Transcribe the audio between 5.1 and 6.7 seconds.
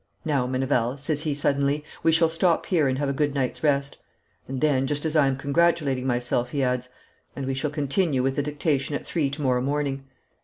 I am congratulating myself, he